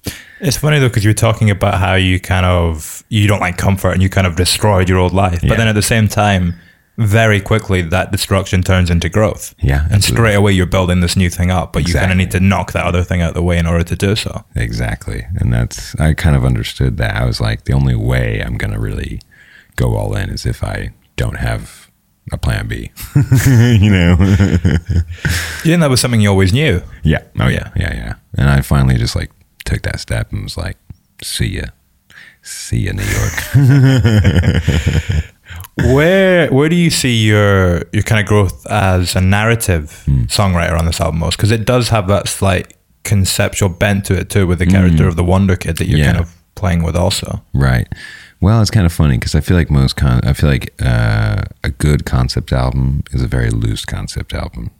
[0.40, 3.58] It's funny though because you were talking about how you kind of you don't like
[3.58, 5.56] comfort and you kind of destroyed your old life, but Yeah.
[5.56, 6.54] then at the same time,
[6.98, 9.54] very quickly that destruction turns into growth.
[9.60, 10.16] Yeah, and absolutely.
[10.16, 12.72] straight away you're building this new thing up, but you kind of need to knock
[12.72, 14.44] that other thing out of the way in order to do so.
[14.56, 15.24] Exactly.
[15.36, 17.14] And that's, I kind of understood that.
[17.14, 19.20] I was like, the only way I'm going to really
[19.76, 21.88] go all in is if I don't have
[22.32, 22.90] a plan B,
[23.46, 24.16] you know?
[25.64, 26.82] You think that was something you always knew?
[27.02, 27.22] yeah.
[27.38, 27.70] Oh, yeah.
[27.76, 27.94] Yeah.
[27.94, 28.14] Yeah.
[28.34, 29.30] And I finally just like
[29.64, 30.76] took that step and was like,
[31.22, 31.64] see ya.
[32.42, 33.32] See ya, New York.
[35.84, 40.22] Where where do you see your your kind of growth as a narrative Hmm.
[40.24, 41.36] songwriter on this album most?
[41.36, 45.16] Because it does have that slight conceptual bent to it too, with the character of
[45.16, 46.04] the Wonder Kid that you're Hmm.
[46.04, 46.12] Yeah.
[46.12, 47.42] kind of playing with also.
[47.54, 47.86] Right.
[48.40, 51.42] Well, it's kind of funny because I feel like most con- I feel like uh,
[51.64, 54.70] a good concept album is a very loose concept album.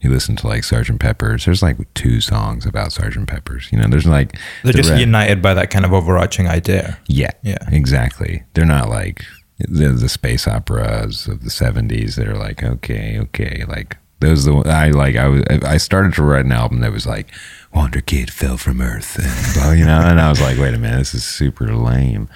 [0.00, 1.44] You listen to like Sergeant Pepper's.
[1.44, 3.68] There's like two songs about Sergeant Pepper's.
[3.72, 6.98] You know, there's like They're the just united by that kind of overarching idea.
[7.08, 7.58] Yeah, Yeah.
[7.72, 8.44] exactly.
[8.54, 9.24] They're not like
[9.58, 14.44] the the space operas of the '70s that are like okay, okay, like those.
[14.44, 15.16] The I like.
[15.16, 15.42] I was.
[15.48, 17.28] I started to write an album that was like
[17.74, 19.18] Wonder Kid fell from Earth,
[19.56, 22.28] and you know, and I was like, wait a minute, this is super lame.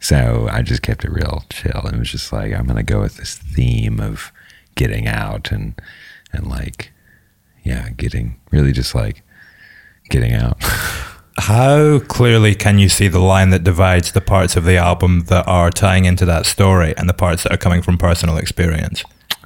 [0.00, 1.86] So I just kept it real chill.
[1.86, 4.32] It was just like I'm gonna go with this theme of
[4.74, 5.80] getting out and
[6.32, 6.92] and like
[7.62, 9.22] yeah, getting really just like
[10.08, 10.62] getting out.
[11.38, 15.46] How clearly can you see the line that divides the parts of the album that
[15.46, 19.02] are tying into that story and the parts that are coming from personal experience?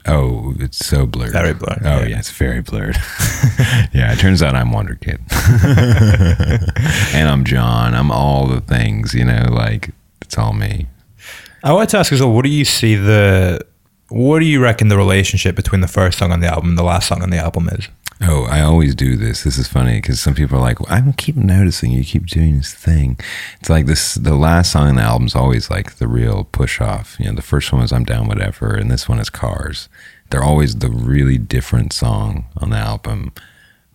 [0.07, 1.33] Oh, it's so blurred.
[1.33, 2.07] Very blurred, Oh yeah.
[2.07, 2.97] yeah, it's very blurred.
[3.92, 5.20] yeah, it turns out I'm Wonder Kid,
[7.14, 7.94] and I'm John.
[7.94, 9.14] I'm all the things.
[9.14, 10.88] You know, like it's all me.
[11.62, 13.61] I wanted to ask as well, what do you see the
[14.09, 16.83] what do you reckon the relationship between the first song on the album and the
[16.83, 17.88] last song on the album is?
[18.26, 19.42] Oh, I always do this.
[19.42, 22.56] This is funny because some people are like, well, "I keep noticing you keep doing
[22.56, 23.18] this thing."
[23.60, 24.14] It's like this.
[24.14, 27.16] The last song on the album is always like the real push off.
[27.18, 29.90] You know, the first one was "I'm Down Whatever," and this one is "Cars."
[30.30, 33.32] They're always the really different song on the album.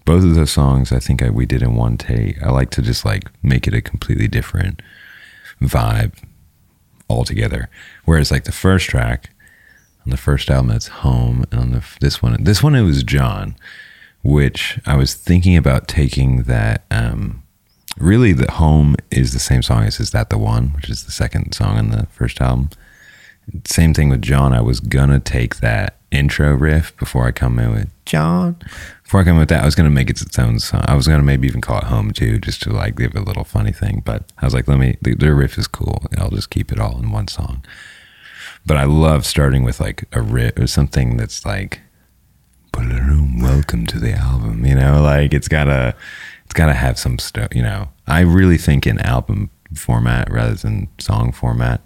[0.06, 2.42] Both of those songs, I think I, we did in one take.
[2.44, 4.84] I like to just like make it a completely different
[5.60, 6.14] vibe
[7.10, 7.68] altogether.
[8.06, 9.32] Whereas like the first track
[10.06, 13.02] on the first album, it's "Home," and on the this one, this one it was
[13.02, 13.56] John
[14.22, 16.86] which I was thinking about taking that.
[16.92, 17.44] Um,
[17.98, 21.12] really, the home is the same song as "Is That the One," which is the
[21.12, 22.70] second song on the first album.
[23.66, 24.54] Same thing with John.
[24.54, 28.58] I was gonna take that intro riff before I come in with John.
[29.04, 30.84] Before I come in with that, I was gonna make it its own song.
[30.86, 33.24] I was gonna maybe even call it "Home" too, just to like give it a
[33.24, 34.02] little funny thing.
[34.06, 34.98] But I was like, let me.
[35.02, 36.04] The, the riff is cool.
[36.18, 37.64] I'll just keep it all in one song.
[38.66, 41.82] But I love starting with like a riff or something that's like
[42.78, 45.96] room welcome to the album you know like it's gotta
[46.46, 47.90] it's gotta have some stuff you know.
[48.08, 51.82] I really think in album format rather than song format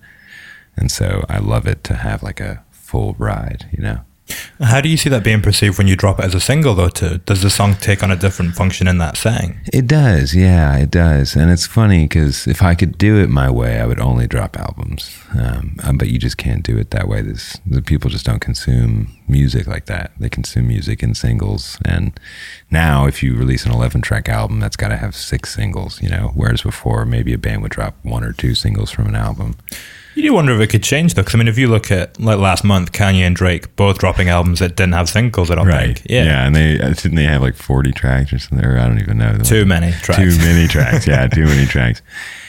[0.77, 3.99] and so i love it to have like a full ride you know
[4.59, 6.87] How do you see that being perceived when you drop it as a single though
[6.89, 7.17] too?
[7.19, 9.59] Does the song take on a different function in that setting?
[9.73, 13.49] It does, yeah, it does, and it's funny because if I could do it my
[13.49, 15.17] way, I would only drop albums.
[15.37, 17.21] Um, uh, but you just can't do it that way.
[17.21, 20.11] The people just don't consume music like that.
[20.17, 22.17] They consume music in singles, and
[22.71, 26.01] now if you release an eleven-track album, that's got to have six singles.
[26.01, 29.15] You know, whereas before maybe a band would drop one or two singles from an
[29.15, 29.57] album.
[30.15, 32.19] You do wonder if it could change though, because I mean, if you look at
[32.19, 35.67] like last month, Kanye and Drake both dropping albums that didn't have singles, I don't
[35.67, 36.03] think.
[36.09, 38.65] yeah, and they uh, didn't they have like forty tracks or something.
[38.65, 39.37] Or I don't even know.
[39.43, 40.19] Too many tracks.
[40.19, 41.07] Too many tracks.
[41.07, 42.01] Yeah, too many tracks.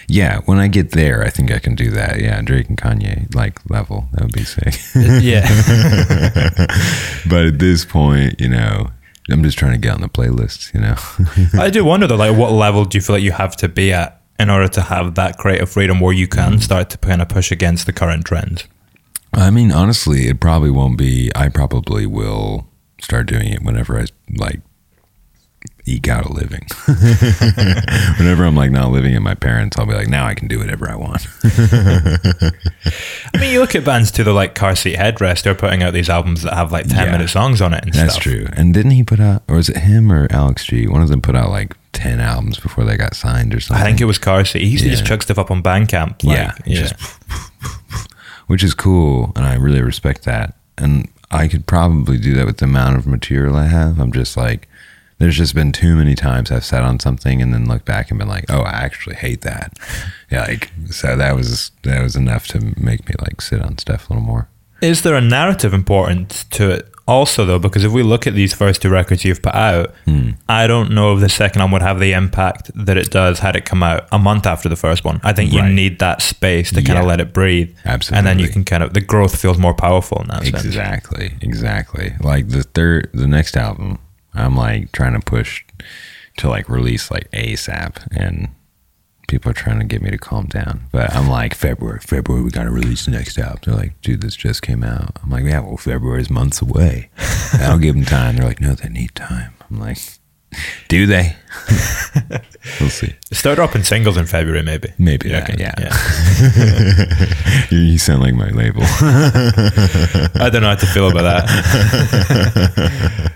[0.06, 2.20] Yeah, when I get there, I think I can do that.
[2.20, 4.06] Yeah, Drake and Kanye like level.
[4.12, 4.74] That would be sick.
[4.94, 5.48] yeah.
[7.28, 8.90] but at this point, you know,
[9.30, 10.74] I'm just trying to get on the playlists.
[10.74, 11.60] You know.
[11.60, 13.92] I do wonder though, like what level do you feel like you have to be
[13.92, 17.28] at in order to have that creative freedom where you can start to kind of
[17.28, 18.64] push against the current trends?
[19.32, 21.30] I mean, honestly, it probably won't be.
[21.34, 22.66] I probably will
[23.00, 24.60] start doing it whenever I like
[25.86, 26.66] eke out a living.
[28.18, 30.58] whenever I'm like not living at my parents, I'll be like, now I can do
[30.58, 31.26] whatever I want.
[31.44, 35.92] I mean, you look at bands too, they're like Car Seat Headrest, they're putting out
[35.92, 37.12] these albums that have like 10 Yeah.
[37.12, 38.04] minute songs on it and stuff.
[38.06, 38.22] That's stuff.
[38.24, 38.46] true.
[38.56, 40.86] And didn't he put out, or was it him or Alex G?
[40.86, 43.82] One of them put out like ten albums before they got signed or something.
[43.82, 44.62] I think it was Car Seat.
[44.62, 45.08] He used to just Yeah.
[45.08, 46.22] chuck stuff up on Bandcamp.
[46.24, 46.80] Like, yeah, yeah.
[46.80, 46.94] just
[48.46, 50.54] which is cool, and I really respect that.
[50.76, 53.98] And I could probably do that with the amount of material I have.
[53.98, 54.68] I'm just like,
[55.18, 58.18] there's just been too many times I've sat on something and then looked back and
[58.18, 59.78] been like, oh, I actually hate that.
[60.30, 64.10] yeah, like so that was that was enough to make me like sit on stuff
[64.10, 64.48] a little more.
[64.82, 67.58] Is there a narrative important to it also, though?
[67.58, 70.30] Because if we look at these first two records you've put out, Hmm.
[70.48, 73.56] I don't know if the second one would have the impact that it does had
[73.56, 75.20] it come out a month after the first one.
[75.22, 75.72] I think you Right.
[75.72, 77.74] need that space to kind of let it breathe.
[77.84, 78.18] Absolutely.
[78.18, 80.64] And then you can kind of, the growth feels more powerful in that sense.
[80.64, 82.14] Exactly, exactly.
[82.20, 83.98] Like the third, the next album,
[84.34, 85.62] I'm like trying to push
[86.38, 88.48] to like release like ASAP, and
[89.28, 90.84] people are trying to get me to calm down.
[90.92, 93.60] But I'm like February, February, we got to release the next album.
[93.64, 95.18] They're like, dude, this just came out.
[95.22, 97.10] I'm like, yeah, well, February is months away.
[97.54, 98.36] I'll give them time.
[98.36, 99.52] They're like, no, they need time.
[99.70, 99.98] I'm like,
[100.88, 101.34] do they?
[102.80, 103.14] we'll see.
[103.32, 104.92] Start dropping singles in February, maybe.
[104.98, 105.58] Maybe You that, reckon?
[105.58, 105.74] yeah.
[107.70, 108.82] you, you sound like my label.
[108.84, 113.32] I don't know how to feel about that.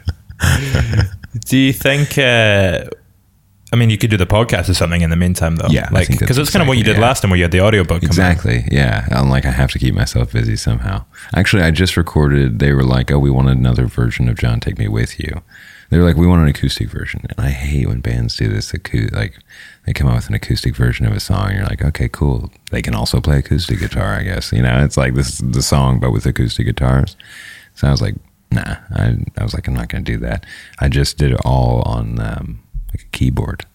[1.46, 2.16] do you think?
[2.18, 2.84] Uh,
[3.72, 5.68] I mean, you could do the podcast or something in the meantime, though.
[5.68, 7.02] Yeah, like because that's that's kind of what you did yeah.
[7.02, 7.98] last time, where you had the audiobook.
[7.98, 8.02] out.
[8.02, 8.64] Exactly.
[8.70, 9.06] Yeah.
[9.10, 11.04] I'm like, I have to keep myself busy somehow.
[11.34, 12.60] Actually, I just recorded.
[12.60, 15.42] They were like, "Oh, we want another version of John Take Me With You."
[15.90, 18.72] They were like, "We want an acoustic version," and I hate when bands do this.
[18.72, 19.38] Acou- like,
[19.84, 22.50] they come out with an acoustic version of a song, and you're like, "Okay, cool."
[22.70, 24.50] They can also play acoustic guitar, I guess.
[24.52, 27.16] You know, it's like this is the song, but with acoustic guitars.
[27.74, 28.14] So I was like,
[28.50, 30.46] "Nah." I, I was like, "I'm not going to do that."
[30.78, 32.60] I just did it all on um,
[32.92, 33.66] like a keyboard.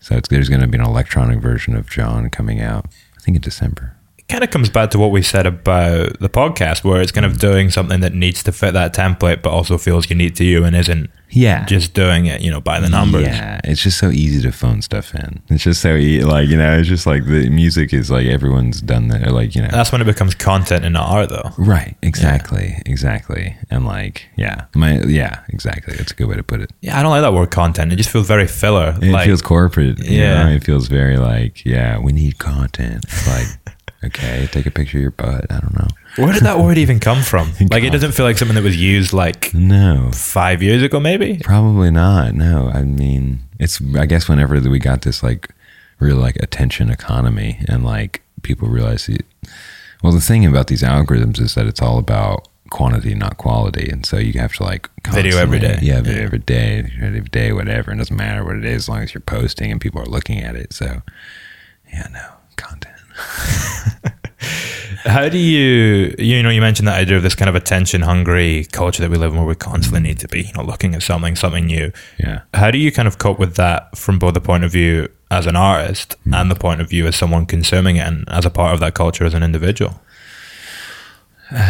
[0.00, 2.86] So there's going to be an electronic version of John coming out.
[3.16, 3.95] I think in December.
[4.28, 7.24] It kind of comes back to what we said about the podcast, where it's kind
[7.24, 10.64] of doing something that needs to fit that template, but also feels unique to you
[10.64, 11.64] and isn't Yeah.
[11.66, 13.26] just doing it, you know, by the numbers.
[13.28, 15.42] Yeah, it's just so easy to phone stuff in.
[15.48, 18.80] It's just so e- like you know, it's just like the music is like everyone's
[18.80, 19.28] done that.
[19.28, 21.52] Or like you know, That's when it becomes content and not art, though.
[21.56, 21.94] right?
[22.02, 23.56] Exactly, exactly.
[23.70, 25.94] And like yeah, my yeah, exactly.
[25.96, 26.72] That's a good way to put it.
[26.80, 27.92] Yeah, I don't like that word content.
[27.92, 28.98] It just feels very filler.
[29.00, 30.00] It like, feels corporate.
[30.00, 30.42] you Yeah.
[30.44, 30.50] know?
[30.50, 33.04] it feels very like yeah, we need content.
[33.04, 33.75] It's like
[34.06, 35.46] okay, take a picture of your butt.
[35.50, 35.88] I don't know.
[36.16, 37.52] where did that word even come from?
[37.70, 41.38] Like, it doesn't feel like something that was used like No, five years ago, maybe.
[41.42, 42.34] Probably not.
[42.34, 43.80] No, I mean, it's.
[43.96, 45.48] I guess whenever we got this like
[45.98, 49.24] real like attention economy and like people realize it.
[50.02, 54.04] Well, the thing about these algorithms is that it's all about quantity, not quality, and
[54.04, 55.78] so you have to like Video every day.
[55.80, 56.24] Yeah, video Yeah.
[56.26, 57.92] every day, every day, whatever.
[57.92, 60.40] It doesn't matter what it is as long as you're posting and people are looking
[60.40, 60.72] at it.
[60.72, 61.02] So,
[61.92, 62.95] yeah, no content.
[65.04, 68.66] How do you, you know, you mentioned that idea of this kind of attention hungry
[68.72, 71.02] culture that we live in where we constantly need to be, you know, looking at
[71.02, 71.92] something, something new.
[72.18, 72.42] Yeah.
[72.54, 75.46] How do you kind of cope with that from both the point of view as
[75.46, 76.34] an artist Hmm.
[76.34, 78.94] and the point of view as someone consuming it and as a part of that
[78.94, 80.00] culture as an individual?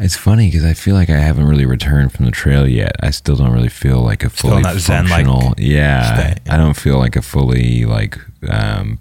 [0.00, 2.96] It's funny because I feel like I haven't really returned from the trail yet.
[2.98, 5.54] I still don't really feel like a fully zen-like functional.
[5.56, 6.54] yeah, state, yeah.
[6.54, 8.18] I don't feel like a fully like.
[8.48, 8.98] um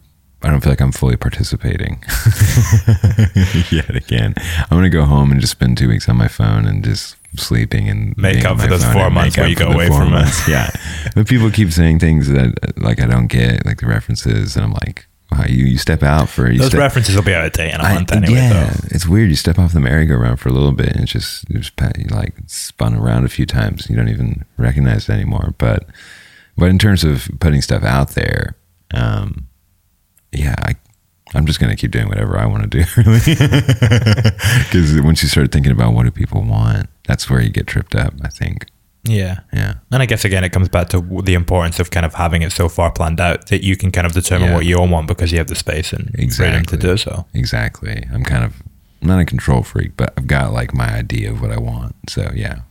[0.53, 2.03] don't feel like I'm fully participating
[3.71, 3.95] yet.
[3.95, 7.15] Again, I'm gonna go home and just spend two weeks on my phone and just
[7.35, 10.47] sleeping and Make up for those four months where you go away from months.
[10.47, 10.69] Yeah,
[11.15, 14.73] but people keep saying things that like I don't get, like the references, and I'm
[14.73, 17.51] like, wow, you you step out for you Those step, references will be out of
[17.53, 18.87] date in a month anyway, yeah, though.
[18.91, 19.29] it's weird.
[19.29, 21.71] You step off the merry-go-round for a little bit, and it's just it's
[22.11, 23.89] like spun around a few times.
[23.89, 25.55] You don't even recognize it anymore.
[25.57, 25.87] But
[26.57, 28.55] but in terms of putting stuff out there,
[28.93, 29.47] um,
[30.33, 30.75] yeah, I,
[31.33, 33.19] I'm just gonna keep doing whatever I want to do, really.
[34.63, 37.95] Because once you start thinking about what do people want, that's where you get tripped
[37.95, 38.13] up.
[38.23, 38.67] I think.
[39.05, 39.39] Yeah.
[39.51, 39.73] Yeah.
[39.91, 42.51] And I guess again, it comes back to the importance of kind of having it
[42.53, 44.55] so far planned out that you can kind of determine Yeah.
[44.55, 46.77] what you all want because you have the space and freedom Exactly.
[46.77, 47.25] to do so.
[47.33, 48.05] Exactly.
[48.13, 48.63] I'm kind of
[49.01, 51.95] I'm not a control freak, but I've got like my idea of what I want.
[52.09, 52.61] So yeah.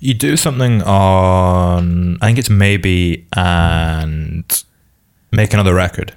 [0.00, 4.64] You do something on, I think it's maybe and
[5.32, 6.14] make another record.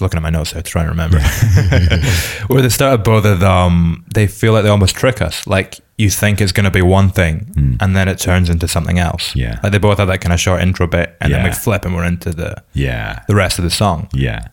[0.00, 1.18] Looking at my notes there to try and remember.
[2.46, 5.46] Where they started both of them, um, they feel like they almost trick us.
[5.46, 7.76] Like you think it's going to be one thing mm.
[7.80, 9.34] and then it turns into something else.
[9.34, 9.58] Yeah.
[9.62, 11.94] Like they both have that kind of short intro bit and then we flip and
[11.94, 13.20] we're into the, Yeah.
[13.26, 14.08] the rest of the song.
[14.12, 14.48] Yeah.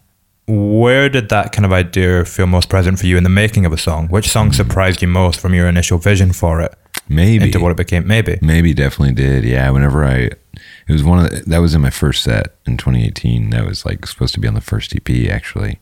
[0.47, 3.73] where did that kind of idea feel most present for you in the making of
[3.73, 4.07] a song?
[4.09, 4.55] Which song mm.
[4.55, 6.73] surprised you most from your initial vision for it
[7.07, 8.07] Maybe into what it became?
[8.07, 8.39] Maybe.
[8.41, 9.43] Maybe definitely did.
[9.43, 9.69] Yeah.
[9.69, 10.31] Whenever I,
[10.87, 13.49] it was one of the, that was in my first set in 2018.
[13.49, 15.79] That was like supposed to be on the first EP actually,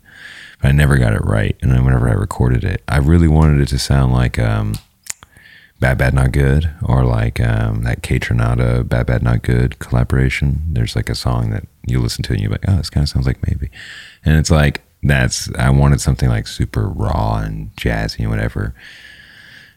[0.61, 1.55] but I never got it right.
[1.61, 4.75] And then whenever I recorded it, I really wanted it to sound like um,
[5.79, 10.61] Bad Bad Not Good or like um, that Kaytranada Bad Bad Not Good collaboration.
[10.69, 13.09] There's like a song that you listen to and you're like, oh, this kind of
[13.09, 13.69] sounds like maybe,
[14.23, 18.73] and it's like that's I wanted something like super raw and jazzy and whatever.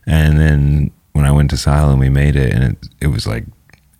[0.07, 3.45] And then when I went to Silent, we made it, and it it was like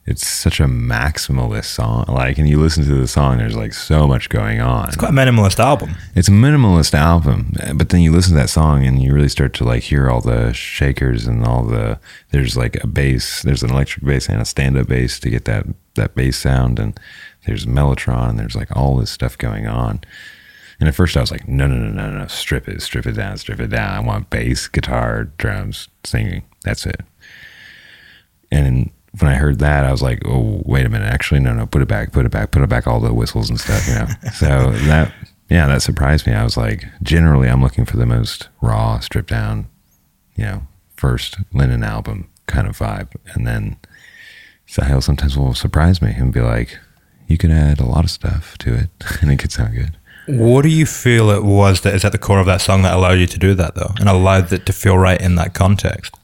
[0.07, 2.05] it's such a maximalist song.
[2.09, 4.87] Like, and you listen to the song, there's like so much going on.
[4.87, 5.97] It's quite a minimalist album.
[6.15, 9.53] It's a minimalist album, but then you listen to that song and you really start
[9.55, 11.99] to like hear all the shakers and all the.
[12.31, 13.43] There's like a bass.
[13.43, 16.99] There's an electric bass and a stand-up bass to get that that bass sound, and
[17.47, 18.31] there's mellotron.
[18.31, 20.03] And there's like all this stuff going on.
[20.79, 23.13] And at first I was like, no, no, no, no, no, strip it, strip it
[23.13, 23.95] down, strip it down.
[23.95, 26.45] I want bass, guitar, drums, singing.
[26.65, 27.01] That's it.
[28.53, 28.91] And
[29.37, 31.07] heard that, I was like, oh, wait a minute.
[31.07, 33.49] Actually, no, no, put it back, put it back, put it back, all the whistles
[33.49, 34.07] and stuff, you know?
[34.35, 35.13] so that,
[35.49, 36.35] yeah, that surprised me.
[36.35, 39.69] I was like, generally, I'm looking for the most raw, stripped down,
[40.35, 40.63] you know,
[40.97, 43.13] first Lennon album kind of vibe.
[43.35, 43.77] And then
[44.69, 46.79] Sahil sometimes will surprise me and be like,
[47.29, 49.97] you can add a lot of stuff to it and it could sound good.
[50.29, 52.95] What do you feel it was that is at the core of that song that
[52.95, 56.17] allowed you to do that though, and allowed it to feel right in that context?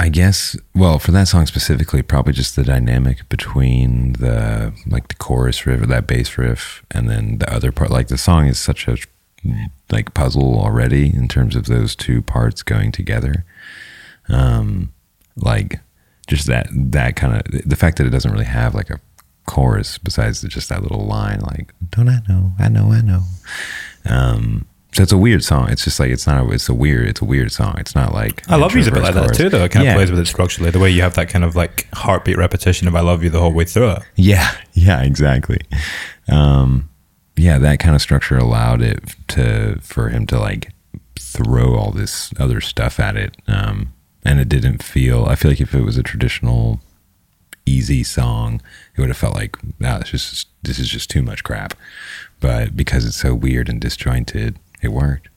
[0.00, 5.14] I guess, well, for that song specifically, probably just the dynamic between the like the
[5.14, 7.90] chorus riff or that bass riff, and then the other part.
[7.90, 8.96] Like the song is such a
[9.92, 13.44] like puzzle already in terms of those two parts going together.
[14.30, 14.94] Um,
[15.36, 15.80] like
[16.26, 19.00] just that that kind of the fact that it doesn't really have like a
[19.44, 22.52] chorus besides just that little line, like "Don't I know?
[22.58, 23.24] I know, I know."
[24.06, 25.68] Um, so it's a weird song.
[25.70, 26.44] It's just like it's not.
[26.44, 27.06] A, it's a weird.
[27.08, 27.76] It's a weird song.
[27.78, 29.64] It's not like I love music a bit like that too, though.
[29.64, 29.92] It kind Yeah.
[29.92, 30.70] of plays with it structurally.
[30.70, 33.40] The way you have that kind of like heartbeat repetition of "I love you" the
[33.40, 34.02] whole way through it.
[34.16, 35.60] Yeah, yeah, exactly.
[36.28, 36.88] Um,
[37.36, 40.72] yeah, that kind of structure allowed it to for him to like
[41.18, 43.92] throw all this other stuff at it, um,
[44.24, 45.24] and it didn't feel.
[45.26, 46.80] I feel like if it was a traditional
[47.66, 48.60] easy song,
[48.96, 51.74] it would have felt like, wow, this is this is just too much crap.
[52.40, 55.28] But because it's so weird and disjointed, it worked.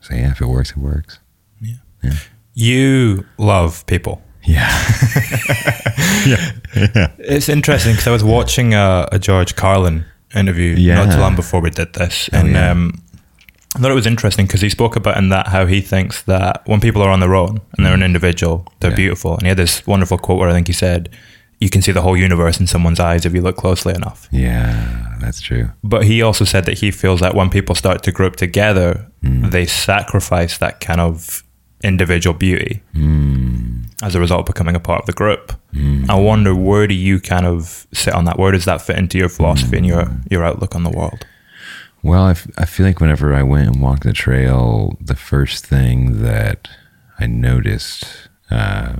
[0.00, 1.18] So yeah, if it works, it works.
[1.60, 2.12] Yeah,
[2.54, 4.22] you love people.
[4.44, 4.68] Yeah,
[6.26, 6.52] yeah.
[7.18, 11.04] It's interesting because I was watching a, a George Carlin interview Yeah.
[11.04, 12.70] not too long before we did this, Oh, and yeah.
[12.70, 13.02] um,
[13.74, 16.62] I thought it was interesting because he spoke about in that how he thinks that
[16.66, 18.94] when people are on their own and they're an individual, they're Mm.
[18.94, 18.96] Yeah.
[18.96, 19.32] beautiful.
[19.34, 21.08] And he had this wonderful quote where I think he said,
[21.60, 25.16] "You can see the whole universe in someone's eyes if you look closely enough." yeah,
[25.20, 25.70] that's true.
[25.82, 29.50] But he also said that he feels that when people start to group together, Mm.
[29.50, 31.42] they sacrifice that kind of
[31.82, 33.84] individual beauty Mm.
[34.02, 35.52] as a result of becoming a part of the group.
[36.08, 38.38] I wonder where do you kind of sit on that?
[38.38, 39.90] Where does that fit into your philosophy and Mm.
[39.90, 41.26] your your outlook on the world?
[42.02, 45.66] Well, I, f- I feel like whenever I went and walked the trail, the first
[45.66, 46.68] thing that
[47.18, 48.04] I noticed,
[48.50, 48.92] uh,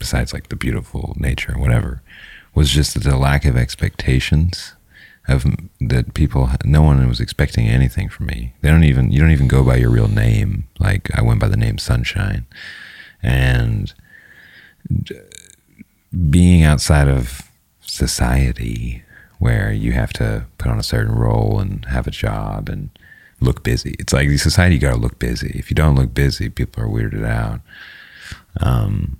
[0.00, 2.02] besides like the beautiful nature and whatever,
[2.52, 4.74] was just the lack of expectations
[5.28, 5.46] of
[5.80, 6.50] that people.
[6.64, 8.54] No one was expecting anything from me.
[8.62, 9.12] They don't even.
[9.12, 10.66] You don't even go by your real name.
[10.80, 12.46] Like I went by the name Sunshine,
[13.22, 13.94] and
[16.30, 17.42] being outside of
[17.82, 19.04] society
[19.38, 22.90] where you have to put on a certain role and have a job and
[23.40, 23.94] look busy.
[23.98, 25.52] It's like the society you got to look busy.
[25.54, 27.60] If you don't look busy, people are weirded out.
[28.60, 29.18] Um,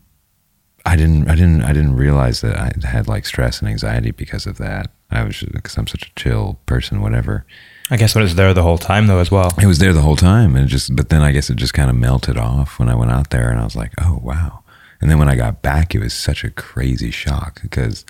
[0.86, 4.46] I didn't, I didn't, I didn't realize that I had like stress and anxiety because
[4.46, 4.90] of that.
[5.10, 7.44] I was because I'm such a chill person, whatever.
[7.90, 9.52] I guess when it's there the whole time though as well.
[9.60, 10.94] It was there the whole time, and it just.
[10.94, 13.50] But then I guess it just kind of melted off when I went out there,
[13.50, 14.62] and I was like, "Oh wow!"
[15.00, 18.04] And then when I got back, it was such a crazy shock because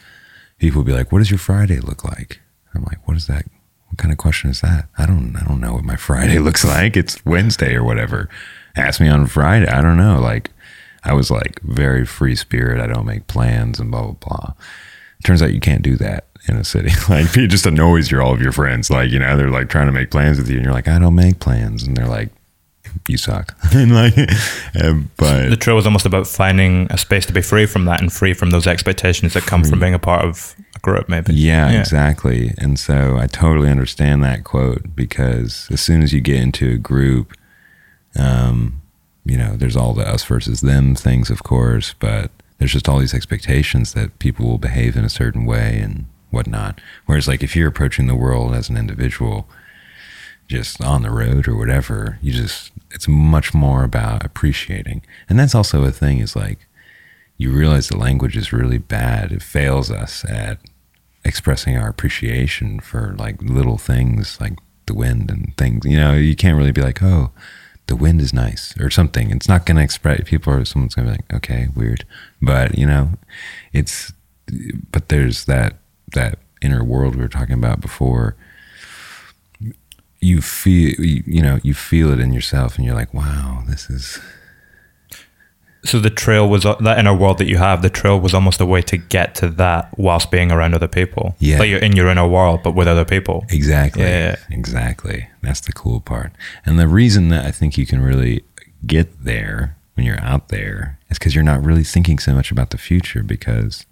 [0.58, 2.40] people would be like, "What does your Friday look like?"
[2.74, 3.46] I'm like, "What is that?
[3.88, 5.34] What kind of question is that?" I don't.
[5.36, 6.96] I don't know what my Friday looks like.
[6.96, 8.28] It's Wednesday or whatever.
[8.76, 9.66] Ask me on Friday.
[9.66, 10.20] I don't know.
[10.20, 10.50] Like,
[11.04, 12.80] I was like very free spirit.
[12.80, 14.54] I don't make plans and blah blah blah.
[15.24, 16.90] Turns out you can't do that in a city.
[17.08, 18.90] Like it just annoys your all of your friends.
[18.90, 20.98] Like, you know, they're like trying to make plans with you and you're like, I
[20.98, 21.82] don't make plans.
[21.82, 22.30] And they're like,
[23.08, 23.56] You suck.
[23.74, 24.14] and like
[25.16, 28.12] but The trail was almost about finding a space to be free from that and
[28.12, 31.34] free from those expectations that come from being a part of a group maybe.
[31.34, 32.52] yeah, exactly.
[32.58, 36.78] And so I totally understand that quote because as soon as you get into a
[36.78, 37.34] group,
[38.18, 38.79] um,
[39.30, 42.98] you know, there's all the us versus them things, of course, but there's just all
[42.98, 46.80] these expectations that people will behave in a certain way and whatnot.
[47.06, 49.48] Whereas, like, if you're approaching the world as an individual,
[50.50, 52.18] just on the road or whatever.
[52.20, 55.02] You just, it's much more about appreciating.
[55.28, 56.66] And that's also a thing is like,
[57.38, 59.30] you realize the language is really bad.
[59.30, 60.58] It fails us at
[61.24, 65.84] expressing our appreciation for like little things like the wind and things.
[65.84, 67.30] You know, you can't really be like, oh,
[67.90, 69.30] the wind is nice or something.
[69.32, 70.22] It's not going to express.
[70.24, 72.06] People are someone's going to be like, okay, weird,
[72.40, 73.10] but you know,
[73.72, 74.12] it's.
[74.90, 75.76] But there's that
[76.14, 78.36] that inner world we were talking about before.
[80.20, 83.90] You feel, you, you know, you feel it in yourself, and you're like, wow, this
[83.90, 84.20] is
[85.82, 87.80] So the trail was uh, that inner world that you have.
[87.80, 91.34] The trail was almost a way to get to that whilst being around other people.
[91.38, 91.58] Yeah.
[91.58, 93.46] like you're in your inner world, but with other people.
[93.48, 94.02] Exactly.
[94.02, 94.36] Yeah.
[94.50, 95.28] Exactly.
[95.42, 96.32] That's the cool part.
[96.66, 98.44] And the reason that I think you can really
[98.86, 102.70] get there when you're out there is because you're not really thinking so much about
[102.70, 103.86] the future because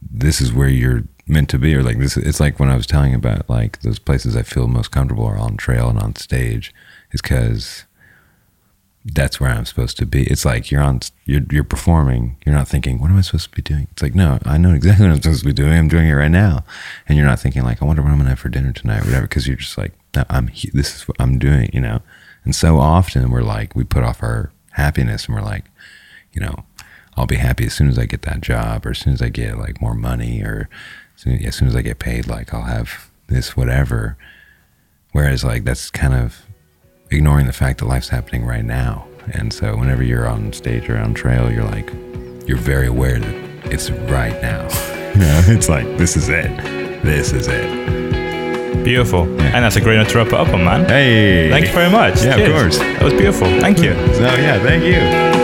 [0.00, 1.74] this is where you're meant to be.
[1.74, 4.68] Or like this, it's like when I was telling about like those places I feel
[4.68, 6.72] most comfortable are on trail and on stage
[7.12, 7.84] is because
[9.04, 10.24] that's where I'm supposed to be.
[10.24, 12.36] It's like you're on, you're, you're performing.
[12.46, 13.86] You're not thinking, what am I supposed to be doing?
[13.92, 15.74] It's like, no, I know exactly what I'm supposed to be doing.
[15.74, 16.64] I'm doing it right now.
[17.06, 19.06] And you're not thinking like, I wonder what I'm to have for dinner tonight or
[19.06, 19.26] whatever.
[19.26, 22.00] Cause you're just like, no, I'm, this is what I'm doing, you know?
[22.44, 25.64] And so often we're like, we put off our happiness and we're like,
[26.32, 26.64] you know,
[27.16, 29.28] I'll be happy as soon as I get that job or as soon as I
[29.28, 30.68] get like more money or
[31.26, 34.16] as soon as I get paid, like I'll have this, whatever.
[35.12, 36.43] Whereas like, that's kind of,
[37.10, 39.06] ignoring the fact that life's happening right now.
[39.32, 41.90] And so whenever you're on stage or on trail, you're like,
[42.46, 44.68] you're very aware that it's right now.
[45.14, 46.50] You know, it's like, this is it.
[47.04, 48.82] This is it.
[48.82, 50.86] Beautiful, and that's a great note to wrap it up on, man.
[50.86, 51.48] Hey.
[51.50, 52.24] Thank you very much.
[52.24, 52.78] Yeah, of course.
[52.78, 53.46] That was beautiful.
[53.60, 53.92] Thank you.
[54.14, 55.43] So yeah, thank you.